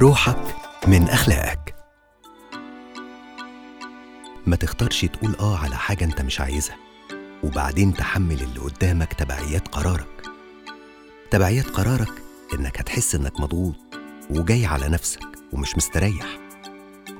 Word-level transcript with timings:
روحك 0.00 0.56
من 0.86 1.08
أخلاقك. 1.08 1.74
ما 4.46 4.56
تختارش 4.56 5.04
تقول 5.04 5.36
آه 5.40 5.56
على 5.58 5.76
حاجة 5.76 6.04
أنت 6.04 6.20
مش 6.20 6.40
عايزها 6.40 6.76
وبعدين 7.42 7.94
تحمل 7.94 8.42
اللي 8.42 8.60
قدامك 8.60 9.12
تبعيات 9.12 9.68
قرارك. 9.68 10.22
تبعيات 11.30 11.66
قرارك 11.66 12.12
إنك 12.54 12.80
هتحس 12.80 13.14
إنك 13.14 13.40
مضغوط 13.40 13.74
وجاي 14.30 14.66
على 14.66 14.88
نفسك 14.88 15.20
ومش 15.52 15.76
مستريح 15.76 16.26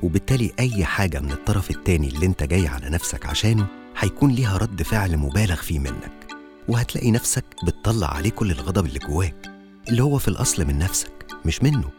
وبالتالي 0.02 0.52
أي 0.59 0.84
حاجة 0.84 1.20
من 1.20 1.32
الطرف 1.32 1.70
التاني 1.70 2.09
اللي 2.09 2.27
أنت 2.27 2.43
جاي 2.43 2.68
على 2.68 2.91
نفسك 2.91 3.27
عشانه 3.27 3.66
هيكون 3.98 4.30
ليها 4.30 4.56
رد 4.56 4.82
فعل 4.82 5.16
مبالغ 5.16 5.56
فيه 5.56 5.79
منك 5.79 6.27
وهتلاقي 6.68 7.11
نفسك 7.11 7.45
بتطلع 7.66 8.14
عليه 8.14 8.30
كل 8.30 8.50
الغضب 8.50 8.86
اللي 8.86 8.98
جواك 8.98 9.47
اللي 9.88 10.02
هو 10.02 10.19
في 10.19 10.28
الأصل 10.28 10.64
من 10.64 10.78
نفسك 10.78 11.27
مش 11.45 11.62
منه. 11.62 11.91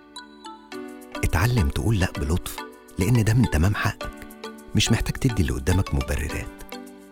اتعلم 1.46 1.70
تقول 1.70 2.00
لأ 2.00 2.12
بلطف 2.18 2.58
لأن 3.00 3.24
ده 3.24 3.34
من 3.34 3.50
تمام 3.50 3.76
حقك. 3.76 4.10
مش 4.76 4.92
محتاج 4.92 5.14
تدي 5.14 5.42
اللي 5.42 5.54
قدامك 5.54 5.94
مبررات. 5.96 6.64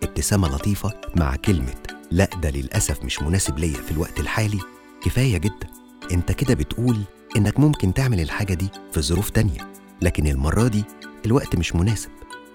ابتسامة 0.03 0.47
لطيفة 0.47 0.93
مع 1.15 1.35
كلمة 1.35 1.75
لأ 2.11 2.29
ده 2.41 2.49
للأسف 2.49 3.03
مش 3.03 3.21
مناسب 3.21 3.59
ليا 3.59 3.81
في 3.81 3.91
الوقت 3.91 4.19
الحالي. 4.19 4.59
كفاية 5.03 5.37
جدا. 5.37 5.67
أنت 6.11 6.31
كده 6.31 6.53
بتقول 6.53 6.97
إنك 7.37 7.59
ممكن 7.59 7.93
تعمل 7.93 8.19
الحاجة 8.19 8.53
دي 8.53 8.69
في 8.93 9.01
ظروف 9.01 9.29
تانية. 9.29 9.71
لكن 10.01 10.27
المرة 10.27 10.67
دي 10.67 10.83
الوقت 11.25 11.55
مش 11.55 11.75
مناسب 11.75 12.09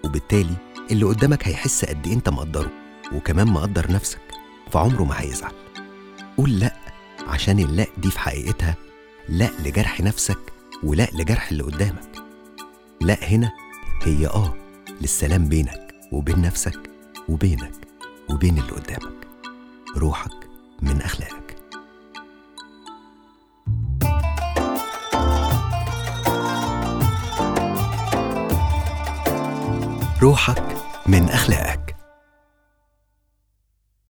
وبالتالي 0.04 0.54
اللي 0.90 1.04
قدامك 1.04 1.48
هيحس 1.48 1.84
قد 1.84 2.06
إيه 2.06 2.14
أنت 2.14 2.28
مقدره 2.28 2.70
وكمان 3.12 3.46
مقدر 3.46 3.92
نفسك 3.92 4.20
فعمره 4.72 5.04
ما 5.04 5.20
هيزعل. 5.20 5.52
قول 6.36 6.58
لأ 6.58 6.76
عشان 7.28 7.58
اللأ 7.58 7.86
دي 7.98 8.10
في 8.10 8.18
حقيقتها 8.18 8.74
لأ 9.28 9.50
لجرح 9.64 10.00
نفسك 10.00 10.38
ولا 10.84 11.08
لجرح 11.12 11.50
اللي 11.50 11.62
قدامك. 11.62 12.10
لا 13.00 13.24
هنا 13.24 13.52
هي 14.02 14.26
آه 14.26 14.54
للسلام 15.00 15.48
بينك 15.48 15.94
وبين 16.12 16.40
نفسك 16.42 16.90
وبينك 17.28 17.72
وبين 18.30 18.58
اللي 18.58 18.72
قدامك. 18.72 19.26
روحك 19.96 20.48
من 20.82 21.02
أخلاقك. 21.02 21.56
روحك 30.22 30.76
من 31.06 31.28
أخلاقك. 31.28 31.77